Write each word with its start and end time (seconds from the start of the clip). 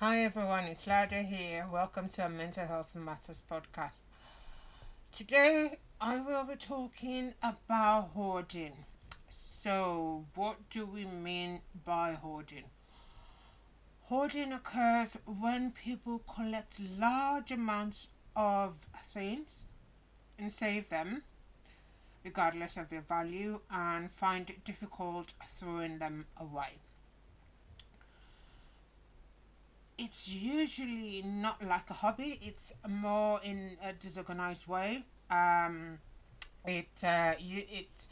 Hi 0.00 0.24
everyone, 0.24 0.64
it's 0.64 0.86
Lada 0.86 1.20
here. 1.20 1.66
Welcome 1.70 2.08
to 2.08 2.22
our 2.22 2.30
Mental 2.30 2.66
Health 2.66 2.94
Matters 2.94 3.42
podcast. 3.50 4.00
Today 5.12 5.76
I 6.00 6.18
will 6.20 6.44
be 6.44 6.56
talking 6.56 7.34
about 7.42 8.12
hoarding. 8.14 8.86
So, 9.28 10.24
what 10.34 10.70
do 10.70 10.86
we 10.86 11.04
mean 11.04 11.60
by 11.84 12.14
hoarding? 12.14 12.64
Hoarding 14.04 14.54
occurs 14.54 15.18
when 15.26 15.70
people 15.72 16.22
collect 16.34 16.80
large 16.80 17.50
amounts 17.50 18.08
of 18.34 18.86
things 19.12 19.64
and 20.38 20.50
save 20.50 20.88
them, 20.88 21.24
regardless 22.24 22.78
of 22.78 22.88
their 22.88 23.02
value, 23.02 23.60
and 23.70 24.10
find 24.10 24.48
it 24.48 24.64
difficult 24.64 25.34
throwing 25.58 25.98
them 25.98 26.24
away. 26.38 26.78
It's 30.02 30.28
usually 30.28 31.20
not 31.20 31.62
like 31.62 31.90
a 31.90 31.92
hobby, 31.92 32.38
it's 32.40 32.72
more 32.88 33.38
in 33.44 33.76
a 33.84 33.92
disorganized 33.92 34.66
way. 34.66 35.04
Um, 35.30 35.98
it, 36.64 37.04
uh, 37.04 37.34
you, 37.38 37.64
it, 37.70 38.06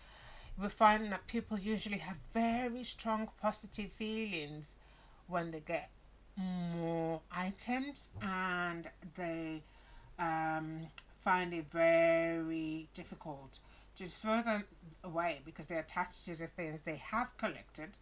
we 0.60 0.68
find 0.68 1.10
that 1.12 1.26
people 1.26 1.58
usually 1.58 1.96
have 1.96 2.18
very 2.34 2.84
strong 2.84 3.30
positive 3.40 3.90
feelings 3.90 4.76
when 5.28 5.50
they 5.50 5.60
get 5.60 5.88
more 6.36 7.22
items 7.32 8.08
and 8.20 8.90
they 9.16 9.62
um, 10.18 10.88
find 11.24 11.54
it 11.54 11.70
very 11.72 12.90
difficult 12.92 13.60
to 13.96 14.08
throw 14.08 14.42
them 14.42 14.64
away 15.02 15.40
because 15.42 15.64
they're 15.64 15.80
attached 15.80 16.26
to 16.26 16.36
the 16.36 16.48
things 16.48 16.82
they 16.82 16.96
have 16.96 17.34
collected. 17.38 17.92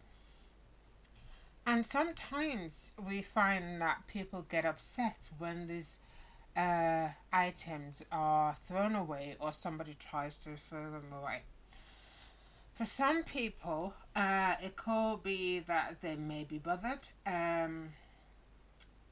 And 1.67 1.85
sometimes 1.85 2.93
we 2.97 3.21
find 3.21 3.81
that 3.81 4.07
people 4.07 4.45
get 4.47 4.63
upset 4.63 5.29
when 5.37 5.67
these 5.67 5.97
uh, 6.55 7.09
items 7.33 8.05
are 8.09 8.55
thrown 8.65 8.95
away 8.95 9.35
or 9.37 9.51
somebody 9.51 9.97
tries 9.99 10.37
to 10.37 10.55
throw 10.55 10.89
them 10.89 11.11
away. 11.21 11.41
For 12.73 12.85
some 12.85 13.23
people, 13.23 13.95
uh, 14.15 14.53
it 14.63 14.77
could 14.77 15.23
be 15.23 15.59
that 15.59 15.97
they 16.01 16.15
may 16.15 16.45
be 16.45 16.57
bothered. 16.57 17.09
Um, 17.25 17.89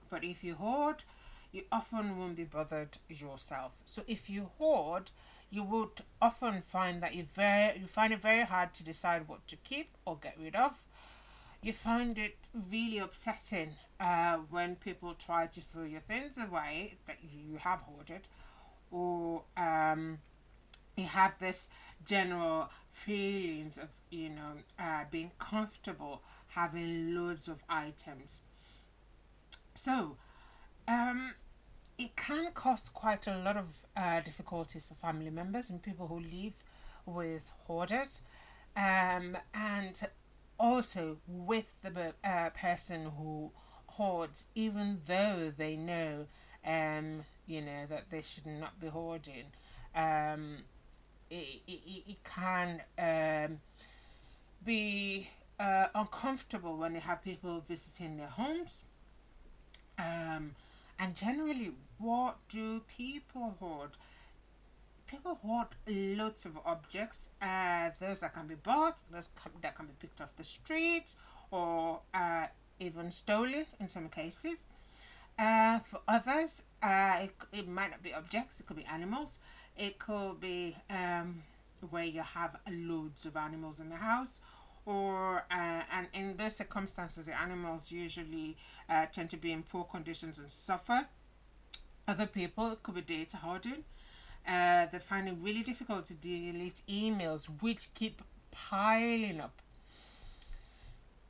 but 0.09 0.23
if 0.23 0.41
you 0.41 0.55
hoard, 0.55 1.03
you 1.51 1.63
often 1.73 2.17
won't 2.17 2.37
be 2.37 2.45
bothered 2.45 2.99
yourself. 3.09 3.73
So 3.83 4.03
if 4.07 4.29
you 4.29 4.51
hoard, 4.57 5.11
you 5.49 5.63
would 5.63 6.03
often 6.21 6.61
find 6.61 7.03
that 7.03 7.15
you 7.15 7.23
very 7.23 7.79
you 7.79 7.85
find 7.85 8.13
it 8.13 8.21
very 8.21 8.45
hard 8.45 8.73
to 8.75 8.83
decide 8.83 9.27
what 9.27 9.45
to 9.49 9.57
keep 9.57 9.89
or 10.05 10.17
get 10.21 10.37
rid 10.41 10.55
of. 10.55 10.85
You 11.65 11.73
find 11.73 12.19
it 12.19 12.37
really 12.71 12.99
upsetting 12.99 13.71
uh, 13.99 14.35
when 14.51 14.75
people 14.75 15.15
try 15.15 15.47
to 15.47 15.61
throw 15.61 15.81
your 15.81 16.01
things 16.01 16.37
away 16.37 16.93
that 17.07 17.17
you 17.23 17.57
have 17.57 17.79
hoarded, 17.79 18.27
or 18.91 19.41
um, 19.57 20.19
you 20.95 21.05
have 21.05 21.39
this 21.39 21.69
general 22.05 22.69
feelings 22.91 23.79
of 23.79 23.89
you 24.11 24.29
know 24.29 24.51
uh, 24.77 25.05
being 25.09 25.31
comfortable 25.39 26.21
having 26.49 27.15
loads 27.15 27.47
of 27.47 27.63
items. 27.67 28.41
So 29.73 30.17
um, 30.87 31.33
it 31.97 32.15
can 32.15 32.51
cause 32.53 32.89
quite 32.89 33.25
a 33.25 33.39
lot 33.39 33.57
of 33.57 33.87
uh, 33.97 34.19
difficulties 34.19 34.85
for 34.85 34.93
family 34.93 35.31
members 35.31 35.71
and 35.71 35.81
people 35.81 36.05
who 36.05 36.19
live 36.19 36.63
with 37.07 37.51
hoarders. 37.65 38.21
Um, 38.77 39.35
and 39.55 39.99
also 40.59 41.17
with 41.27 41.65
the 41.83 42.13
uh, 42.23 42.49
person 42.51 43.11
who 43.17 43.51
hoards 43.87 44.45
even 44.55 45.01
though 45.05 45.51
they 45.55 45.75
know 45.75 46.25
um, 46.65 47.23
you 47.47 47.61
know 47.61 47.85
that 47.89 48.09
they 48.09 48.21
should 48.21 48.45
not 48.45 48.79
be 48.79 48.87
hoarding 48.87 49.45
um, 49.95 50.57
it, 51.29 51.61
it, 51.67 52.03
it 52.07 52.17
can 52.23 52.81
um, 52.99 53.59
be 54.65 55.29
uh, 55.59 55.87
uncomfortable 55.95 56.75
when 56.77 56.93
they 56.93 56.99
have 56.99 57.23
people 57.23 57.63
visiting 57.67 58.17
their 58.17 58.27
homes. 58.27 58.83
Um, 59.97 60.55
and 60.99 61.15
generally, 61.15 61.71
what 61.97 62.37
do 62.49 62.81
people 62.97 63.55
hoard? 63.59 63.91
People 65.07 65.35
hoard 65.43 65.67
lots 65.87 66.45
of 66.45 66.57
objects, 66.65 67.29
uh, 67.41 67.91
those 67.99 68.19
that 68.19 68.33
can 68.33 68.47
be 68.47 68.55
bought, 68.55 68.97
those 69.11 69.29
that 69.61 69.75
can 69.75 69.85
be 69.85 69.93
picked 69.99 70.19
off 70.19 70.35
the 70.35 70.43
street, 70.43 71.13
or 71.51 71.99
uh, 72.13 72.47
even 72.79 73.11
stolen 73.11 73.65
in 73.79 73.87
some 73.87 74.09
cases. 74.09 74.65
Uh, 75.37 75.79
for 75.79 75.99
others, 76.07 76.63
uh, 76.81 77.19
it, 77.23 77.31
it 77.51 77.67
might 77.67 77.91
not 77.91 78.01
be 78.01 78.13
objects, 78.13 78.59
it 78.59 78.65
could 78.65 78.77
be 78.77 78.85
animals. 78.85 79.37
It 79.77 79.99
could 79.99 80.39
be 80.39 80.77
um, 80.89 81.43
where 81.89 82.05
you 82.05 82.21
have 82.21 82.57
loads 82.71 83.25
of 83.25 83.35
animals 83.35 83.79
in 83.79 83.89
the 83.89 83.97
house, 83.97 84.41
or 84.85 85.45
uh, 85.51 85.81
and 85.91 86.07
in 86.13 86.37
those 86.37 86.55
circumstances, 86.55 87.25
the 87.25 87.39
animals 87.39 87.91
usually 87.91 88.55
uh, 88.89 89.05
tend 89.11 89.29
to 89.31 89.37
be 89.37 89.51
in 89.51 89.63
poor 89.63 89.83
conditions 89.83 90.39
and 90.39 90.49
suffer. 90.49 91.07
Other 92.07 92.27
people 92.27 92.71
it 92.71 92.83
could 92.83 92.95
be 92.95 93.01
data 93.01 93.37
hoarding. 93.37 93.83
Uh, 94.47 94.85
they 94.91 94.99
find 94.99 95.27
it 95.27 95.35
really 95.41 95.63
difficult 95.63 96.05
to 96.05 96.13
delete 96.13 96.81
emails, 96.87 97.49
which 97.61 97.93
keep 97.93 98.21
piling 98.51 99.41
up. 99.41 99.61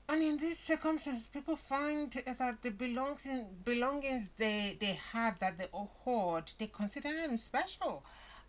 And 0.08 0.22
in 0.22 0.38
these 0.38 0.60
circumstances, 0.60 1.28
people 1.34 1.56
find 1.56 2.12
that 2.12 2.62
the 2.62 2.70
belongings, 2.70 3.46
belongings 3.64 4.32
they, 4.38 4.78
they 4.80 5.00
have 5.14 5.40
that 5.40 5.58
they 5.58 5.68
hoard, 5.72 6.52
they 6.60 6.68
consider 6.68 7.12
them 7.12 7.38
special 7.38 8.04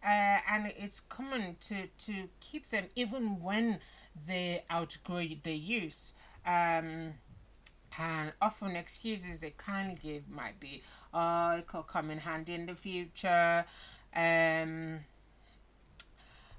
uh, 0.05 0.39
and 0.51 0.73
it's 0.79 1.01
common 1.01 1.57
to 1.61 1.87
to 1.99 2.29
keep 2.41 2.71
them 2.71 2.87
even 2.95 3.43
when 3.43 3.81
they 4.27 4.65
outgrow 4.71 5.27
their 5.43 5.55
use. 5.55 6.13
Um, 6.47 7.15
and 7.99 8.33
often 8.43 8.77
excuses 8.77 9.41
they 9.41 9.55
can 9.57 9.99
give 10.03 10.29
might 10.29 10.61
be, 10.61 10.83
oh, 11.15 11.53
it 11.53 11.67
could 11.67 11.87
come 11.87 12.11
in 12.11 12.19
handy 12.19 12.53
in 12.53 12.67
the 12.67 12.75
future. 12.75 13.65
Um, 14.17 15.01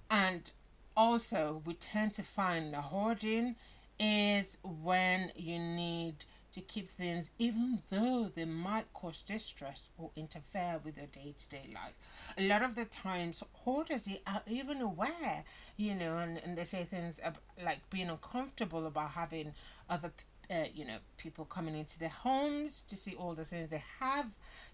and 0.10 0.50
also, 0.96 1.62
we 1.66 1.74
tend 1.74 2.14
to 2.14 2.24
find 2.24 2.74
the 2.74 2.82
hoarding 2.82 3.56
is 4.00 4.58
when 4.64 5.32
you 5.36 5.60
need 5.60 6.26
to 6.54 6.62
keep 6.62 6.90
things, 6.90 7.32
even 7.38 7.80
though 7.90 8.32
they 8.34 8.46
might 8.46 8.92
cause 8.94 9.22
distress 9.22 9.90
or 9.98 10.12
interfere 10.16 10.80
with 10.84 10.98
your 10.98 11.08
day 11.08 11.36
to 11.38 11.50
day 11.50 11.70
life. 11.74 11.94
A 12.38 12.48
lot 12.48 12.64
of 12.64 12.76
the 12.76 12.86
times, 12.86 13.44
hoarders 13.54 14.08
are 14.26 14.42
even 14.48 14.82
aware, 14.82 15.44
you 15.76 15.94
know, 15.94 16.18
and, 16.18 16.38
and 16.40 16.58
they 16.58 16.64
say 16.64 16.84
things 16.84 17.20
like 17.64 17.88
being 17.90 18.10
uncomfortable 18.10 18.88
about 18.88 19.12
having 19.12 19.54
other 19.90 20.12
uh, 20.50 20.64
you 20.74 20.86
know, 20.86 20.98
people 21.18 21.46
coming 21.46 21.76
into 21.76 22.00
their 22.00 22.10
homes 22.10 22.84
to 22.88 22.96
see 22.96 23.14
all 23.16 23.34
the 23.34 23.44
things 23.44 23.70
they 23.70 23.84
have, 24.00 24.28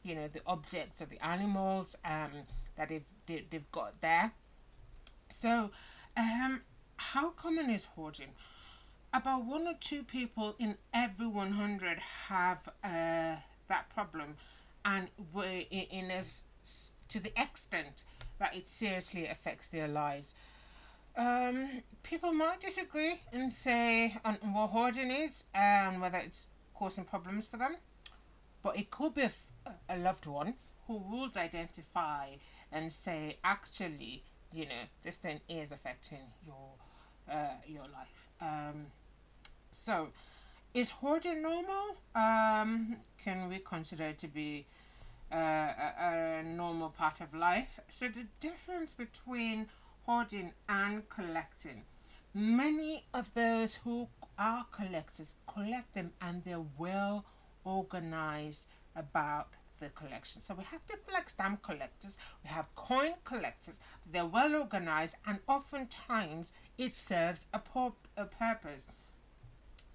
you 0.03 0.13
know, 0.13 0.27
the 0.27 0.41
objects 0.45 1.01
or 1.01 1.05
the 1.05 1.23
animals 1.25 1.95
um, 2.05 2.29
that 2.75 2.89
they've, 2.89 3.05
they, 3.27 3.45
they've 3.49 3.71
got 3.71 4.01
there. 4.01 4.33
So, 5.29 5.71
um, 6.17 6.61
how 6.97 7.29
common 7.31 7.69
is 7.69 7.85
hoarding? 7.85 8.29
about 9.13 9.45
one 9.45 9.67
or 9.67 9.75
two 9.79 10.03
people 10.03 10.55
in 10.57 10.75
every 10.93 11.27
100 11.27 11.99
have 12.27 12.67
uh, 12.83 13.35
that 13.69 13.89
problem 13.93 14.35
and 14.83 15.07
we 15.33 15.67
in 15.69 16.09
a, 16.11 16.23
to 17.07 17.19
the 17.19 17.31
extent 17.39 18.03
that 18.39 18.55
it 18.55 18.67
seriously 18.67 19.27
affects 19.27 19.69
their 19.69 19.87
lives 19.87 20.33
um, 21.15 21.83
people 22.01 22.33
might 22.33 22.59
disagree 22.59 23.21
and 23.31 23.53
say 23.53 24.17
on 24.25 24.33
what 24.51 24.71
hoarding 24.71 25.11
is 25.11 25.43
and 25.53 26.01
whether 26.01 26.17
it's 26.17 26.47
causing 26.73 27.05
problems 27.05 27.45
for 27.45 27.57
them 27.57 27.75
but 28.63 28.77
it 28.77 28.89
could 28.89 29.13
be 29.13 29.27
a 29.89 29.97
loved 29.97 30.25
one 30.25 30.55
who 30.87 30.97
would 30.97 31.37
identify 31.37 32.29
and 32.73 32.91
say 32.91 33.37
actually 33.43 34.23
you 34.53 34.65
know 34.65 34.83
this 35.03 35.17
thing 35.17 35.39
is 35.47 35.71
affecting 35.71 36.25
your 36.45 36.71
uh, 37.31 37.55
your 37.67 37.83
life 37.83 38.29
um, 38.41 38.87
so, 39.73 40.09
is 40.73 40.91
hoarding 40.91 41.41
normal? 41.41 41.97
Um, 42.15 42.97
can 43.23 43.49
we 43.49 43.59
consider 43.59 44.05
it 44.05 44.19
to 44.19 44.27
be 44.27 44.65
uh, 45.31 45.35
a, 45.35 45.93
a 45.99 46.43
normal 46.43 46.89
part 46.89 47.21
of 47.21 47.33
life? 47.33 47.79
So, 47.89 48.07
the 48.07 48.27
difference 48.39 48.93
between 48.93 49.67
hoarding 50.05 50.53
and 50.69 51.09
collecting. 51.09 51.83
Many 52.33 53.05
of 53.13 53.33
those 53.33 53.75
who 53.83 54.07
are 54.37 54.65
collectors 54.71 55.35
collect 55.47 55.93
them 55.93 56.11
and 56.21 56.43
they're 56.43 56.65
well 56.77 57.25
organized 57.63 58.67
about 58.95 59.49
the 59.83 59.89
collection. 59.89 60.41
So 60.41 60.53
we 60.55 60.63
have 60.65 60.85
people 60.87 61.13
like 61.13 61.29
stamp 61.29 61.61
collectors, 61.61 62.17
we 62.43 62.49
have 62.49 62.73
coin 62.75 63.13
collectors, 63.23 63.79
they're 64.11 64.25
well 64.25 64.55
organized 64.55 65.15
and 65.27 65.39
oftentimes 65.47 66.53
it 66.77 66.95
serves 66.95 67.47
a, 67.53 67.59
pur- 67.59 67.99
a 68.17 68.25
purpose. 68.25 68.87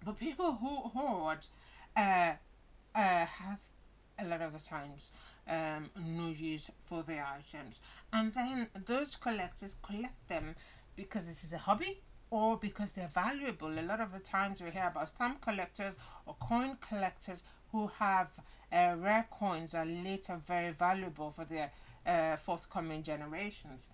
But 0.04 0.18
people 0.18 0.52
who 0.60 0.76
hoard 0.88 1.46
uh, 1.96 2.00
uh, 2.94 3.26
have 3.26 3.58
a 4.18 4.24
lot 4.26 4.42
of 4.42 4.52
the 4.52 4.58
times 4.58 5.10
um, 5.48 5.90
no 5.96 6.28
use 6.28 6.68
for 6.88 7.02
their 7.02 7.26
items. 7.26 7.80
And 8.12 8.32
then 8.34 8.68
those 8.86 9.16
collectors 9.16 9.76
collect 9.82 10.28
them 10.28 10.54
because 10.96 11.26
this 11.26 11.44
is 11.44 11.52
a 11.52 11.58
hobby 11.58 12.00
or 12.30 12.56
because 12.56 12.92
they're 12.92 13.10
valuable. 13.14 13.68
A 13.68 13.80
lot 13.80 14.00
of 14.00 14.12
the 14.12 14.18
times 14.18 14.60
we 14.60 14.70
hear 14.70 14.88
about 14.88 15.08
stamp 15.08 15.40
collectors 15.40 15.94
or 16.26 16.34
coin 16.40 16.76
collectors 16.86 17.44
who 17.72 17.90
have 17.98 18.28
uh, 18.72 18.94
rare 18.98 19.26
coins 19.30 19.74
are 19.74 19.86
later 19.86 20.40
very 20.46 20.72
valuable 20.72 21.30
for 21.30 21.44
their 21.44 21.70
uh, 22.06 22.36
forthcoming 22.36 23.02
generations. 23.02 23.90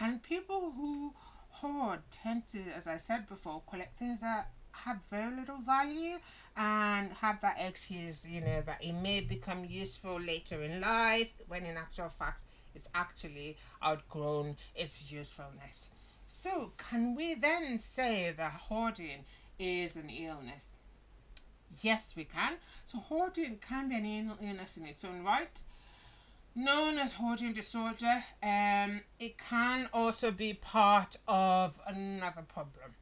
And 0.00 0.22
people 0.22 0.72
who 0.76 1.14
hoard 1.50 2.00
tend 2.10 2.46
to, 2.48 2.60
as 2.76 2.86
I 2.86 2.96
said 2.96 3.28
before, 3.28 3.62
collect 3.68 3.98
things 3.98 4.20
that 4.20 4.50
have 4.72 4.98
very 5.10 5.34
little 5.36 5.58
value 5.58 6.18
and 6.56 7.12
have 7.12 7.40
that 7.40 7.56
excuse, 7.58 8.28
you 8.28 8.40
know, 8.40 8.62
that 8.66 8.82
it 8.82 8.92
may 8.92 9.20
become 9.20 9.64
useful 9.64 10.20
later 10.20 10.62
in 10.62 10.80
life 10.80 11.28
when 11.46 11.64
in 11.64 11.76
actual 11.76 12.08
fact 12.08 12.44
it's 12.74 12.88
actually 12.94 13.56
outgrown 13.84 14.56
its 14.74 15.10
usefulness. 15.10 15.90
So, 16.28 16.72
can 16.78 17.14
we 17.14 17.34
then 17.34 17.78
say 17.78 18.32
that 18.36 18.52
hoarding 18.52 19.24
is 19.58 19.96
an 19.96 20.08
illness? 20.08 20.70
Yes, 21.80 22.14
we 22.16 22.24
can. 22.24 22.54
So, 22.86 22.98
hoarding 22.98 23.58
can 23.66 23.88
be 23.88 23.96
an 23.96 24.36
illness 24.40 24.76
in 24.76 24.86
its 24.86 25.04
own 25.04 25.22
right. 25.24 25.60
Known 26.54 26.98
as 26.98 27.14
hoarding 27.14 27.54
disorder, 27.54 28.24
um, 28.42 29.00
it 29.18 29.38
can 29.38 29.88
also 29.92 30.30
be 30.30 30.52
part 30.52 31.16
of 31.26 31.80
another 31.86 32.42
problem. 32.42 32.94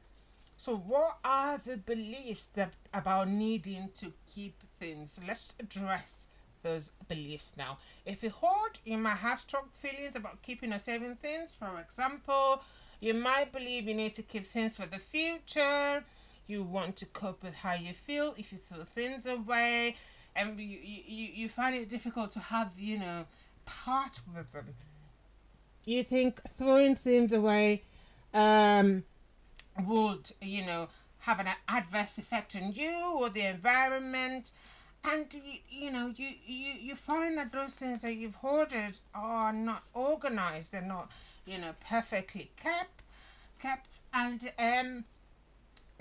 So, 0.57 0.77
what 0.77 1.17
are 1.25 1.57
the 1.57 1.75
beliefs 1.75 2.45
that 2.53 2.73
about 2.93 3.27
needing 3.27 3.89
to 3.95 4.13
keep 4.33 4.61
things? 4.79 5.19
Let's 5.27 5.55
address 5.59 6.27
those 6.63 6.91
beliefs 7.07 7.53
now. 7.57 7.79
If 8.05 8.23
you 8.23 8.29
hoard, 8.29 8.79
you 8.85 8.97
might 8.97 9.17
have 9.17 9.41
strong 9.41 9.65
feelings 9.73 10.15
about 10.15 10.41
keeping 10.43 10.71
or 10.71 10.79
saving 10.79 11.15
things. 11.15 11.55
For 11.55 11.79
example, 11.79 12.63
you 12.99 13.13
might 13.13 13.51
believe 13.51 13.87
you 13.87 13.95
need 13.95 14.13
to 14.13 14.21
keep 14.21 14.45
things 14.45 14.77
for 14.77 14.85
the 14.85 14.99
future. 14.99 16.03
You 16.51 16.63
want 16.63 16.97
to 16.97 17.05
cope 17.05 17.43
with 17.43 17.53
how 17.53 17.75
you 17.75 17.93
feel 17.93 18.35
if 18.37 18.51
you 18.51 18.57
throw 18.57 18.83
things 18.83 19.25
away, 19.25 19.95
and 20.35 20.59
you 20.59 20.79
you, 20.83 21.27
you 21.33 21.49
find 21.49 21.75
it 21.75 21.89
difficult 21.89 22.31
to 22.33 22.39
have 22.39 22.71
you 22.77 22.99
know 22.99 23.25
part 23.65 24.19
with 24.35 24.51
them. 24.51 24.65
You 25.85 26.03
think 26.03 26.41
throwing 26.57 26.95
things 26.95 27.31
away 27.31 27.83
um, 28.33 29.03
would 29.87 30.31
you 30.41 30.65
know 30.65 30.89
have 31.19 31.39
an 31.39 31.47
adverse 31.67 32.17
effect 32.17 32.55
on 32.55 32.73
you 32.73 33.17
or 33.19 33.29
the 33.29 33.45
environment 33.45 34.51
and 35.03 35.25
you, 35.33 35.59
you 35.69 35.91
know 35.91 36.11
you, 36.15 36.29
you 36.45 36.73
you 36.73 36.95
find 36.95 37.37
that 37.37 37.51
those 37.51 37.73
things 37.73 38.01
that 38.01 38.15
you've 38.15 38.35
hoarded 38.35 38.97
are 39.13 39.53
not 39.53 39.83
organized 39.93 40.71
they're 40.71 40.81
not 40.81 41.09
you 41.45 41.57
know 41.57 41.73
perfectly 41.87 42.51
kept 42.61 43.01
kept 43.61 44.01
and 44.13 44.51
um 44.59 45.03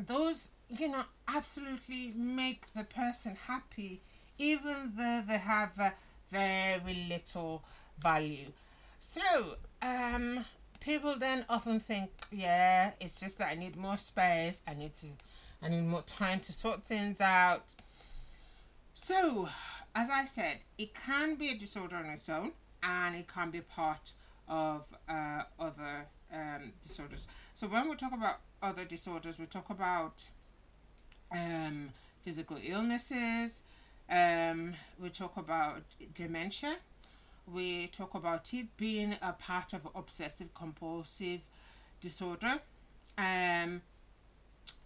those 0.06 0.48
you 0.68 0.88
know 0.88 1.02
absolutely 1.28 2.12
make 2.16 2.64
the 2.74 2.84
person 2.84 3.36
happy 3.46 4.00
even 4.38 4.92
though 4.96 5.22
they 5.26 5.38
have 5.38 5.70
uh, 5.78 5.90
very 6.30 7.06
little 7.08 7.62
value 8.00 8.46
so 9.00 9.56
um 9.82 10.44
people 10.80 11.16
then 11.18 11.44
often 11.48 11.80
think 11.80 12.10
yeah 12.30 12.92
it's 13.00 13.20
just 13.20 13.38
that 13.38 13.48
i 13.48 13.54
need 13.54 13.76
more 13.76 13.96
space 13.98 14.62
i 14.66 14.74
need 14.74 14.94
to 14.94 15.06
i 15.62 15.68
need 15.68 15.82
more 15.82 16.02
time 16.02 16.40
to 16.40 16.52
sort 16.52 16.82
things 16.84 17.20
out 17.20 17.74
so, 19.02 19.48
as 19.94 20.10
I 20.10 20.24
said, 20.26 20.58
it 20.78 20.94
can 20.94 21.36
be 21.36 21.50
a 21.50 21.56
disorder 21.56 21.96
on 21.96 22.06
its 22.06 22.28
own 22.28 22.52
and 22.82 23.16
it 23.16 23.26
can 23.28 23.50
be 23.50 23.60
part 23.60 24.12
of 24.46 24.86
uh, 25.08 25.42
other 25.58 26.06
um, 26.32 26.72
disorders. 26.82 27.26
So, 27.54 27.66
when 27.66 27.88
we 27.88 27.96
talk 27.96 28.12
about 28.12 28.40
other 28.62 28.84
disorders, 28.84 29.38
we 29.38 29.46
talk 29.46 29.70
about 29.70 30.24
um, 31.32 31.90
physical 32.24 32.58
illnesses, 32.62 33.62
um, 34.10 34.74
we 35.00 35.08
talk 35.08 35.36
about 35.36 35.82
dementia, 36.14 36.76
we 37.52 37.86
talk 37.88 38.14
about 38.14 38.52
it 38.52 38.76
being 38.76 39.16
a 39.22 39.32
part 39.32 39.72
of 39.72 39.88
obsessive 39.94 40.52
compulsive 40.54 41.40
disorder. 42.00 42.60
Um, 43.16 43.82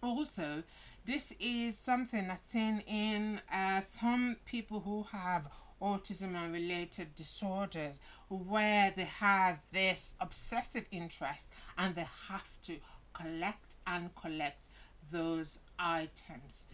also, 0.01 0.63
this 1.05 1.33
is 1.39 1.77
something 1.77 2.27
that's 2.27 2.49
seen 2.49 2.81
in 2.87 3.41
uh, 3.51 3.81
some 3.81 4.37
people 4.45 4.79
who 4.79 5.05
have 5.11 5.47
autism 5.81 6.35
and 6.35 6.53
related 6.53 7.13
disorders 7.15 7.99
where 8.29 8.91
they 8.95 9.03
have 9.03 9.59
this 9.71 10.15
obsessive 10.19 10.85
interest 10.91 11.51
and 11.77 11.95
they 11.95 12.07
have 12.29 12.47
to 12.63 12.77
collect 13.15 13.75
and 13.87 14.13
collect 14.15 14.67
those 15.11 15.59
items. 15.79 16.65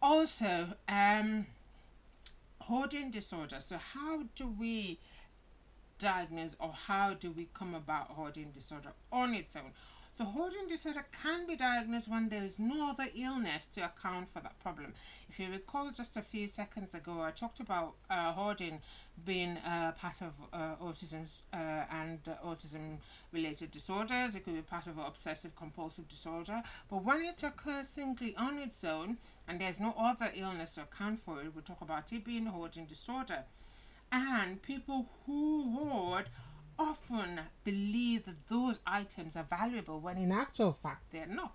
Also, 0.00 0.74
um, 0.88 1.46
hoarding 2.62 3.10
disorder. 3.10 3.56
So, 3.60 3.78
how 3.78 4.24
do 4.34 4.48
we 4.48 4.98
diagnose 5.98 6.56
or 6.60 6.72
how 6.86 7.14
do 7.14 7.32
we 7.32 7.48
come 7.52 7.74
about 7.74 8.08
hoarding 8.10 8.50
disorder 8.52 8.90
on 9.12 9.34
its 9.34 9.56
own? 9.56 9.72
So 10.18 10.24
hoarding 10.24 10.66
disorder 10.66 11.06
can 11.22 11.46
be 11.46 11.54
diagnosed 11.54 12.08
when 12.08 12.28
there 12.28 12.42
is 12.42 12.58
no 12.58 12.90
other 12.90 13.06
illness 13.14 13.66
to 13.66 13.84
account 13.84 14.28
for 14.28 14.40
that 14.40 14.58
problem. 14.58 14.94
If 15.28 15.38
you 15.38 15.48
recall 15.48 15.92
just 15.92 16.16
a 16.16 16.22
few 16.22 16.48
seconds 16.48 16.92
ago, 16.96 17.20
I 17.20 17.30
talked 17.30 17.60
about 17.60 17.94
uh, 18.10 18.32
hoarding 18.32 18.80
being 19.24 19.58
uh, 19.58 19.92
part 19.92 20.16
of 20.20 20.32
uh, 20.52 20.74
autism 20.84 21.24
uh, 21.52 21.84
and 21.92 22.18
autism 22.44 22.96
related 23.30 23.70
disorders. 23.70 24.34
It 24.34 24.44
could 24.44 24.56
be 24.56 24.62
part 24.62 24.88
of 24.88 24.98
obsessive 24.98 25.54
compulsive 25.54 26.08
disorder. 26.08 26.64
But 26.90 27.04
when 27.04 27.22
it 27.22 27.40
occurs 27.44 27.86
singly 27.86 28.34
on 28.34 28.58
its 28.58 28.82
own 28.82 29.18
and 29.46 29.60
there's 29.60 29.78
no 29.78 29.94
other 29.96 30.32
illness 30.34 30.74
to 30.74 30.82
account 30.82 31.20
for 31.20 31.40
it, 31.42 31.54
we 31.54 31.62
talk 31.62 31.80
about 31.80 32.12
it 32.12 32.24
being 32.24 32.46
hoarding 32.46 32.86
disorder. 32.86 33.44
And 34.10 34.60
people 34.62 35.06
who 35.26 35.70
hoard 35.70 36.28
often 36.78 37.40
believe 37.64 38.24
that 38.26 38.48
those 38.48 38.80
items 38.86 39.36
are 39.36 39.46
valuable 39.48 40.00
when 40.00 40.16
in 40.16 40.32
actual 40.32 40.72
fact 40.72 41.12
they're 41.12 41.26
not. 41.26 41.54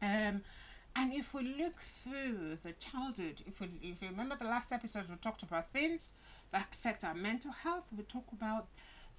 Um, 0.00 0.42
and 0.94 1.12
if 1.12 1.34
we 1.34 1.42
look 1.42 1.80
through 1.80 2.58
the 2.62 2.72
childhood, 2.72 3.42
if 3.46 3.60
we 3.60 3.68
if 3.82 4.02
you 4.02 4.08
remember 4.08 4.36
the 4.36 4.44
last 4.44 4.72
episode, 4.72 5.08
we 5.08 5.16
talked 5.16 5.42
about 5.42 5.72
things 5.72 6.14
that 6.52 6.68
affect 6.72 7.04
our 7.04 7.14
mental 7.14 7.52
health. 7.52 7.84
We 7.96 8.04
talk 8.04 8.26
about 8.32 8.66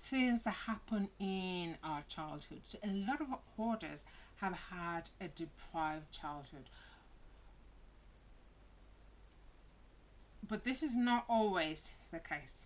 things 0.02 0.44
that 0.44 0.52
happen 0.68 1.10
in 1.20 1.76
our 1.84 2.04
childhood. 2.08 2.62
So 2.64 2.80
a 2.84 2.90
lot 2.90 3.22
of 3.22 3.28
hoarders 3.56 4.06
have 4.38 4.54
had 4.72 5.10
a 5.20 5.28
deprived 5.28 6.12
childhood. 6.12 6.70
But 10.48 10.64
this 10.64 10.82
is 10.82 10.96
not 10.96 11.26
always 11.30 11.92
the 12.12 12.20
case. 12.20 12.64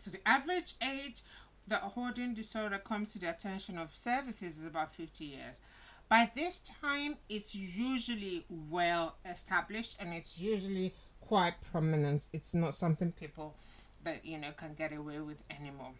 So 0.00 0.10
the 0.10 0.26
average 0.26 0.74
age 0.82 1.22
that 1.68 1.82
hoarding 1.82 2.34
disorder 2.34 2.78
comes 2.78 3.12
to 3.12 3.18
the 3.18 3.30
attention 3.30 3.78
of 3.78 3.94
services 3.94 4.58
is 4.58 4.66
about 4.66 4.92
50 4.94 5.24
years. 5.24 5.60
By 6.08 6.30
this 6.34 6.60
time, 6.80 7.16
it's 7.28 7.54
usually 7.54 8.44
well 8.48 9.14
established 9.24 9.96
and 10.00 10.12
it's 10.12 10.40
usually 10.40 10.92
quite 11.20 11.54
prominent. 11.70 12.26
It's 12.32 12.54
not 12.54 12.74
something 12.74 13.12
people 13.12 13.54
that 14.02 14.24
you 14.24 14.38
know 14.38 14.50
can 14.56 14.74
get 14.74 14.92
away 14.92 15.20
with 15.20 15.36
anymore. 15.50 15.92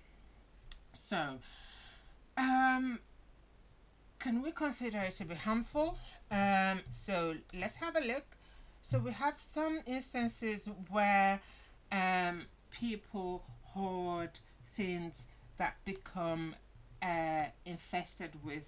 So, 0.95 1.39
um, 2.37 2.99
can 4.19 4.43
we 4.43 4.51
consider 4.51 4.99
it 4.99 5.13
to 5.19 5.25
be 5.25 5.35
harmful? 5.35 5.97
Um, 6.31 6.81
so 6.91 7.35
let's 7.59 7.77
have 7.77 7.95
a 7.95 8.01
look. 8.01 8.25
So 8.83 8.99
we 8.99 9.13
have 9.13 9.35
some 9.39 9.81
instances 9.87 10.69
where 10.91 11.41
um, 11.93 12.47
people 12.71 13.45
hoard 13.75 14.31
things 14.77 15.27
that 15.59 15.77
become 15.85 16.55
uh, 17.03 17.45
infested 17.65 18.31
with, 18.45 18.65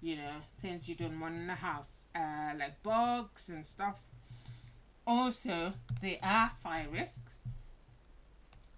you 0.00 0.16
know, 0.16 0.36
things 0.60 0.88
you 0.88 0.94
don't 0.94 1.18
want 1.20 1.34
in 1.34 1.46
the 1.46 1.54
house, 1.54 2.04
uh, 2.14 2.52
like 2.58 2.82
bugs 2.82 3.48
and 3.48 3.66
stuff. 3.66 3.96
Also, 5.06 5.72
they 6.00 6.18
are 6.22 6.52
fire 6.62 6.86
risks. 6.90 7.32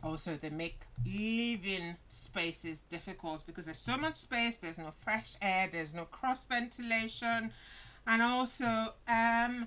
Also, 0.03 0.37
they 0.41 0.51
make 0.51 0.81
living 1.07 1.97
spaces 2.11 2.83
difficult 2.83 3.47
because 3.47 3.65
there's 3.65 3.79
so 3.79 3.97
much 3.97 4.17
space, 4.17 4.59
there's 4.59 4.79
no 4.79 4.91
fresh 4.91 5.35
air, 5.41 5.69
there's 5.73 5.95
no 5.95 6.05
cross 6.05 6.45
ventilation, 6.45 7.51
and 8.07 8.21
also, 8.21 8.93
um, 9.09 9.67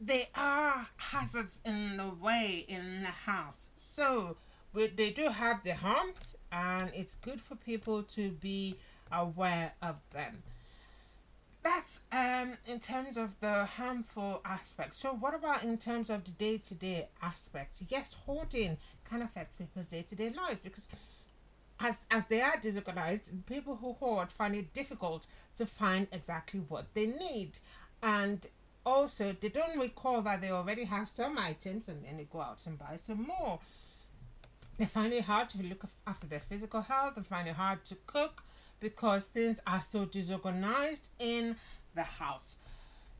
they 0.00 0.28
are 0.34 0.88
hazards 0.96 1.60
in 1.64 1.96
the 1.96 2.08
way 2.08 2.64
in 2.66 3.02
the 3.02 3.30
house. 3.30 3.70
So, 3.76 4.36
but 4.74 4.96
they 4.96 5.10
do 5.10 5.28
have 5.28 5.62
their 5.64 5.76
harms 5.76 6.36
and 6.52 6.90
it's 6.94 7.14
good 7.16 7.40
for 7.40 7.54
people 7.54 8.02
to 8.02 8.30
be 8.30 8.76
aware 9.12 9.72
of 9.80 9.96
them 10.12 10.42
that's 11.64 12.00
um 12.12 12.58
in 12.66 12.78
terms 12.78 13.16
of 13.16 13.40
the 13.40 13.64
harmful 13.64 14.40
aspect. 14.44 14.94
So 14.94 15.14
what 15.14 15.34
about 15.34 15.64
in 15.64 15.78
terms 15.78 16.10
of 16.10 16.24
the 16.24 16.30
day 16.30 16.58
to 16.58 16.74
day 16.74 17.08
aspects? 17.22 17.82
Yes, 17.88 18.14
hoarding 18.26 18.76
can 19.08 19.22
affect 19.22 19.58
people's 19.58 19.88
day 19.88 20.02
to 20.02 20.14
day 20.14 20.30
lives 20.30 20.60
because 20.60 20.88
as 21.80 22.06
as 22.10 22.26
they 22.26 22.42
are 22.42 22.58
disorganized, 22.60 23.46
people 23.46 23.76
who 23.76 23.94
hoard 23.94 24.30
find 24.30 24.54
it 24.54 24.72
difficult 24.74 25.26
to 25.56 25.66
find 25.66 26.06
exactly 26.12 26.60
what 26.60 26.86
they 26.94 27.06
need. 27.06 27.58
And 28.02 28.46
also 28.84 29.32
they 29.32 29.48
don't 29.48 29.78
recall 29.78 30.20
that 30.22 30.42
they 30.42 30.50
already 30.50 30.84
have 30.84 31.08
some 31.08 31.38
items 31.38 31.88
and 31.88 32.04
then 32.04 32.18
they 32.18 32.24
go 32.24 32.42
out 32.42 32.58
and 32.66 32.78
buy 32.78 32.96
some 32.96 33.22
more. 33.22 33.58
They 34.78 34.86
find 34.86 35.12
it 35.12 35.24
hard 35.24 35.48
to 35.50 35.62
look 35.62 35.84
after 36.06 36.26
their 36.26 36.40
physical 36.40 36.82
health, 36.82 37.14
they 37.16 37.22
find 37.22 37.48
it 37.48 37.54
hard 37.54 37.84
to 37.86 37.96
cook 38.06 38.42
because 38.80 39.24
things 39.24 39.60
are 39.66 39.82
so 39.82 40.04
disorganized 40.04 41.10
in 41.18 41.56
the 41.94 42.02
house. 42.02 42.56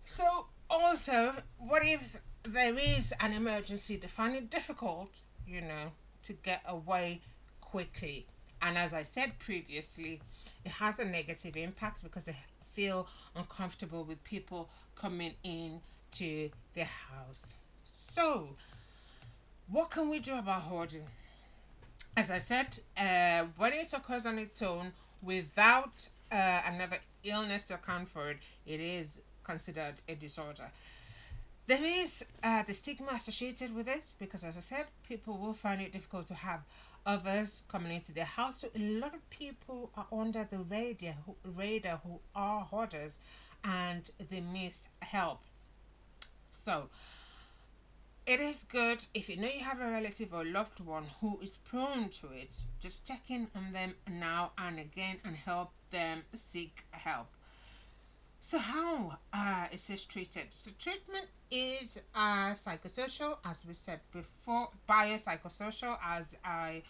So 0.04 0.46
also 0.68 1.34
what 1.58 1.84
if 1.84 2.20
there 2.42 2.76
is 2.78 3.14
an 3.20 3.32
emergency, 3.32 3.96
they 3.96 4.08
find 4.08 4.34
it 4.34 4.50
difficult, 4.50 5.10
you 5.46 5.60
know, 5.60 5.92
to 6.24 6.32
get 6.32 6.62
away 6.66 7.20
quickly. 7.60 8.26
And 8.60 8.76
as 8.76 8.92
I 8.92 9.02
said 9.02 9.38
previously, 9.38 10.20
it 10.64 10.72
has 10.72 10.98
a 10.98 11.04
negative 11.04 11.56
impact 11.56 12.02
because 12.02 12.24
they 12.24 12.36
feel 12.72 13.06
uncomfortable 13.34 14.04
with 14.04 14.22
people 14.24 14.68
coming 14.96 15.34
in 15.42 15.80
to 16.12 16.50
their 16.74 16.84
house. 16.84 17.54
So, 17.84 18.50
what 19.68 19.90
can 19.90 20.08
we 20.08 20.18
do 20.18 20.38
about 20.38 20.62
hoarding? 20.62 21.06
As 22.16 22.30
I 22.30 22.38
said, 22.38 22.78
uh, 22.96 23.46
when 23.56 23.72
it 23.72 23.92
occurs 23.92 24.24
on 24.24 24.38
its 24.38 24.62
own 24.62 24.92
without 25.20 26.08
uh, 26.30 26.60
another 26.64 26.98
illness 27.24 27.64
to 27.64 27.74
account 27.74 28.08
for 28.08 28.30
it, 28.30 28.38
it 28.66 28.78
is 28.78 29.20
considered 29.42 29.94
a 30.08 30.14
disorder. 30.14 30.70
There 31.66 31.82
is 31.82 32.24
uh, 32.42 32.62
the 32.62 32.72
stigma 32.72 33.12
associated 33.14 33.74
with 33.74 33.88
it 33.88 34.04
because, 34.20 34.44
as 34.44 34.56
I 34.56 34.60
said, 34.60 34.86
people 35.08 35.38
will 35.38 35.54
find 35.54 35.80
it 35.80 35.92
difficult 35.92 36.28
to 36.28 36.34
have 36.34 36.60
others 37.04 37.62
coming 37.68 37.92
into 37.92 38.12
their 38.12 38.24
house. 38.26 38.60
So 38.60 38.68
a 38.76 38.78
lot 38.78 39.14
of 39.14 39.28
people 39.30 39.90
are 39.96 40.06
under 40.12 40.46
the 40.48 40.58
radar, 40.58 41.14
radar 41.56 42.00
who 42.04 42.20
are 42.36 42.60
hoarders 42.60 43.18
and 43.64 44.08
they 44.30 44.40
miss 44.40 44.88
help. 45.00 45.40
So 46.50 46.90
it 48.26 48.40
is 48.40 48.64
good 48.64 48.98
if 49.12 49.28
you 49.28 49.36
know 49.36 49.48
you 49.48 49.62
have 49.64 49.80
a 49.80 49.90
relative 49.90 50.32
or 50.32 50.44
loved 50.44 50.80
one 50.80 51.04
who 51.20 51.38
is 51.42 51.56
prone 51.56 52.08
to 52.08 52.28
it, 52.28 52.54
just 52.80 53.06
check 53.06 53.22
in 53.28 53.48
on 53.54 53.72
them 53.72 53.94
now 54.10 54.52
and 54.56 54.78
again 54.78 55.18
and 55.24 55.36
help 55.36 55.70
them 55.90 56.22
seek 56.34 56.84
help. 56.90 57.28
So, 58.40 58.58
how 58.58 59.18
uh, 59.32 59.66
is 59.72 59.86
this 59.86 60.04
treated? 60.04 60.48
So, 60.50 60.70
treatment 60.78 61.28
is 61.50 61.98
uh, 62.14 62.52
psychosocial, 62.52 63.38
as 63.44 63.64
we 63.66 63.72
said 63.72 64.00
before, 64.12 64.68
biopsychosocial, 64.88 65.96
as 66.04 66.36
I 66.44 66.82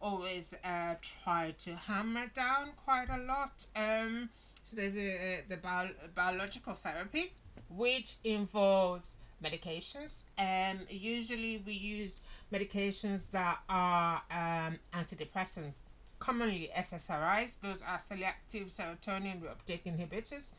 always 0.00 0.52
uh, 0.64 0.94
try 1.00 1.54
to 1.64 1.76
hammer 1.76 2.26
down 2.34 2.70
quite 2.84 3.08
a 3.08 3.18
lot. 3.18 3.66
Um, 3.76 4.30
so, 4.64 4.76
there's 4.76 4.98
a, 4.98 5.42
the 5.48 5.58
bio- 5.58 5.94
biological 6.14 6.74
therapy, 6.74 7.34
which 7.68 8.16
involves 8.24 9.16
medications. 9.42 10.22
Um, 10.38 10.80
usually, 10.88 11.62
we 11.64 11.72
use 11.72 12.20
medications 12.52 13.30
that 13.30 13.58
are 13.68 14.22
um, 14.30 14.78
antidepressants, 14.94 15.80
commonly 16.18 16.70
SSRIs, 16.76 17.60
those 17.60 17.82
are 17.82 17.98
selective 17.98 18.68
serotonin 18.68 19.40
reuptake 19.40 19.84
inhibitors. 19.84 20.50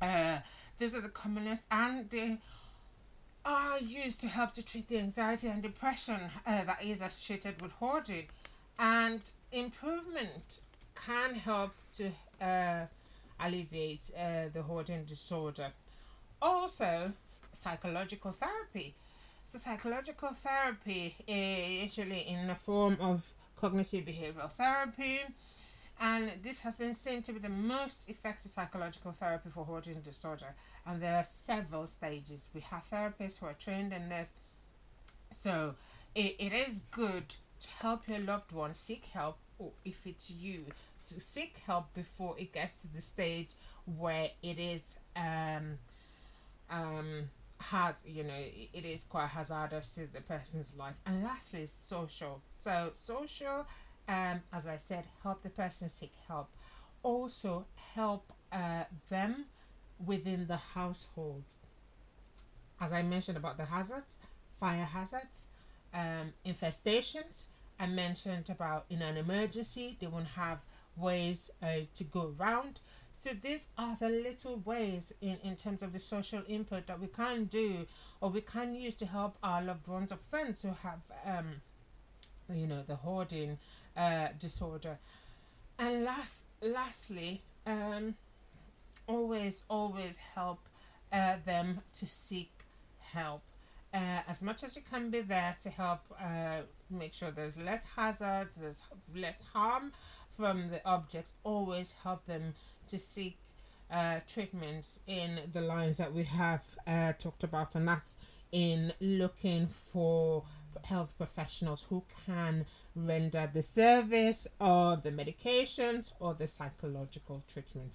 Uh, 0.00 0.38
these 0.78 0.94
are 0.94 1.00
the 1.00 1.08
commonest, 1.08 1.64
and 1.70 2.10
they 2.10 2.38
are 3.44 3.78
used 3.78 4.20
to 4.20 4.28
help 4.28 4.52
to 4.52 4.62
treat 4.64 4.88
the 4.88 4.98
anxiety 4.98 5.48
and 5.48 5.62
depression 5.62 6.20
uh, 6.46 6.64
that 6.64 6.82
is 6.82 7.00
associated 7.00 7.60
with 7.60 7.72
hoarding. 7.72 8.26
And 8.78 9.20
improvement 9.52 10.60
can 10.94 11.34
help 11.34 11.72
to 11.96 12.10
uh, 12.40 12.86
alleviate 13.38 14.10
uh, 14.16 14.48
the 14.52 14.62
hoarding 14.62 15.04
disorder. 15.04 15.72
Also, 16.40 17.12
psychological 17.52 18.32
therapy. 18.32 18.94
So, 19.44 19.58
psychological 19.58 20.30
therapy 20.30 21.16
is 21.26 21.96
usually 21.96 22.28
in 22.28 22.46
the 22.46 22.54
form 22.54 22.96
of 23.00 23.32
cognitive 23.56 24.04
behavioral 24.04 24.50
therapy, 24.50 25.20
and 26.00 26.32
this 26.42 26.60
has 26.60 26.76
been 26.76 26.94
seen 26.94 27.22
to 27.22 27.32
be 27.32 27.38
the 27.38 27.48
most 27.48 28.08
effective 28.08 28.50
psychological 28.50 29.12
therapy 29.12 29.50
for 29.50 29.64
hoarding 29.64 30.00
disorder. 30.00 30.54
And 30.86 31.00
there 31.00 31.16
are 31.16 31.24
several 31.24 31.86
stages. 31.86 32.50
We 32.54 32.60
have 32.62 32.82
therapists 32.90 33.38
who 33.38 33.46
are 33.46 33.52
trained 33.52 33.92
in 33.92 34.08
this. 34.08 34.32
So 35.30 35.74
it, 36.14 36.36
it 36.38 36.52
is 36.52 36.80
good 36.90 37.36
to 37.60 37.68
help 37.80 38.08
your 38.08 38.18
loved 38.18 38.52
one 38.52 38.74
seek 38.74 39.06
help, 39.06 39.38
or 39.58 39.72
if 39.84 40.06
it's 40.06 40.30
you, 40.30 40.66
to 41.06 41.20
seek 41.20 41.58
help 41.66 41.94
before 41.94 42.34
it 42.38 42.52
gets 42.52 42.82
to 42.82 42.92
the 42.92 43.00
stage 43.00 43.50
where 43.84 44.30
it 44.42 44.58
is 44.58 44.98
um 45.16 45.78
um 46.70 47.28
has 47.62 48.04
you 48.06 48.24
know 48.24 48.34
it 48.72 48.84
is 48.84 49.04
quite 49.04 49.28
hazardous 49.28 49.94
to 49.94 50.06
the 50.12 50.20
person's 50.20 50.74
life 50.76 50.94
and 51.06 51.22
lastly 51.22 51.64
social 51.66 52.42
so 52.52 52.90
social 52.92 53.66
um, 54.08 54.42
as 54.52 54.66
I 54.66 54.76
said, 54.76 55.04
help 55.22 55.42
the 55.42 55.50
person 55.50 55.88
seek 55.88 56.12
help. 56.26 56.50
Also, 57.02 57.66
help 57.94 58.32
uh, 58.52 58.84
them 59.08 59.46
within 60.04 60.46
the 60.46 60.56
household. 60.56 61.44
As 62.80 62.92
I 62.92 63.02
mentioned 63.02 63.38
about 63.38 63.56
the 63.56 63.64
hazards, 63.64 64.16
fire 64.58 64.84
hazards, 64.84 65.48
um, 65.94 66.32
infestations. 66.44 67.46
I 67.78 67.86
mentioned 67.86 68.50
about 68.50 68.86
in 68.90 69.02
an 69.02 69.16
emergency, 69.16 69.96
they 70.00 70.06
won't 70.06 70.28
have 70.28 70.58
ways 70.96 71.50
uh, 71.62 71.86
to 71.94 72.04
go 72.04 72.34
around. 72.38 72.80
So 73.14 73.30
these 73.40 73.68
are 73.76 73.96
the 74.00 74.08
little 74.08 74.56
ways 74.64 75.12
in, 75.20 75.38
in 75.44 75.56
terms 75.56 75.82
of 75.82 75.92
the 75.92 75.98
social 75.98 76.42
input 76.48 76.86
that 76.86 76.98
we 76.98 77.08
can 77.08 77.44
do 77.44 77.86
or 78.20 78.30
we 78.30 78.40
can 78.40 78.74
use 78.74 78.94
to 78.96 79.06
help 79.06 79.36
our 79.42 79.62
loved 79.62 79.86
ones 79.86 80.12
or 80.12 80.16
friends 80.16 80.62
who 80.62 80.70
have 80.82 81.00
um, 81.26 81.60
you 82.52 82.66
know 82.66 82.82
the 82.86 82.96
hoarding 82.96 83.58
uh, 83.96 84.28
disorder. 84.38 84.98
And 85.78 86.04
last, 86.04 86.46
lastly, 86.60 87.42
um, 87.66 88.14
always, 89.06 89.62
always 89.68 90.16
help 90.16 90.60
uh, 91.12 91.36
them 91.44 91.80
to 91.94 92.06
seek 92.06 92.50
help. 92.98 93.42
Uh, 93.92 94.20
as 94.26 94.42
much 94.42 94.64
as 94.64 94.74
you 94.74 94.82
can 94.90 95.10
be 95.10 95.20
there 95.20 95.54
to 95.62 95.68
help 95.68 96.00
uh, 96.18 96.62
make 96.90 97.12
sure 97.12 97.30
there's 97.30 97.58
less 97.58 97.84
hazards, 97.96 98.56
there's 98.56 98.82
less 99.14 99.40
harm 99.52 99.92
from 100.34 100.70
the 100.70 100.80
objects, 100.86 101.34
always 101.44 101.94
help 102.02 102.24
them 102.26 102.54
to 102.86 102.98
seek 102.98 103.38
uh, 103.90 104.20
treatments 104.26 104.98
in 105.06 105.40
the 105.52 105.60
lines 105.60 105.98
that 105.98 106.12
we 106.12 106.24
have 106.24 106.62
uh, 106.86 107.12
talked 107.12 107.44
about, 107.44 107.74
and 107.74 107.86
that's 107.86 108.16
in 108.50 108.92
looking 109.00 109.66
for 109.66 110.44
health 110.84 111.14
professionals 111.16 111.86
who 111.88 112.02
can 112.26 112.66
render 112.94 113.50
the 113.52 113.62
service 113.62 114.46
or 114.60 114.96
the 114.96 115.10
medications 115.10 116.12
or 116.20 116.34
the 116.34 116.46
psychological 116.46 117.42
treatment. 117.52 117.94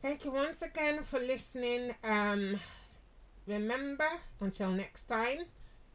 Thank 0.00 0.24
you 0.24 0.30
once 0.30 0.62
again 0.62 1.02
for 1.02 1.20
listening. 1.20 1.94
Um, 2.02 2.58
remember, 3.46 4.08
until 4.40 4.70
next 4.70 5.04
time, 5.04 5.40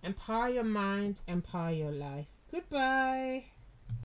empower 0.04 0.50
your 0.50 0.64
mind, 0.64 1.22
empower 1.28 1.72
your 1.72 1.92
life. 1.92 2.28
Goodbye. 2.52 3.55